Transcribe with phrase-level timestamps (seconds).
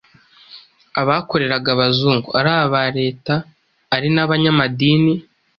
[1.01, 3.33] abakoreraga Abazungu ari aba Leta
[3.95, 5.13] ari n'abanyamadini